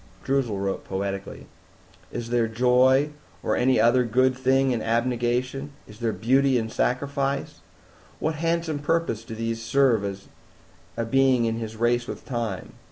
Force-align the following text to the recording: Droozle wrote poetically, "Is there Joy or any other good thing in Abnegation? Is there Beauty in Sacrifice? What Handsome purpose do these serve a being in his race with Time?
Droozle 0.23 0.57
wrote 0.59 0.83
poetically, 0.83 1.45
"Is 2.11 2.31
there 2.31 2.47
Joy 2.47 3.11
or 3.43 3.55
any 3.55 3.79
other 3.79 4.03
good 4.03 4.35
thing 4.35 4.71
in 4.71 4.81
Abnegation? 4.81 5.73
Is 5.87 5.99
there 5.99 6.11
Beauty 6.11 6.57
in 6.57 6.71
Sacrifice? 6.71 7.59
What 8.17 8.33
Handsome 8.33 8.79
purpose 8.79 9.23
do 9.23 9.35
these 9.35 9.61
serve 9.61 10.25
a 10.97 11.05
being 11.05 11.45
in 11.45 11.57
his 11.57 11.75
race 11.75 12.07
with 12.07 12.25
Time? 12.25 12.73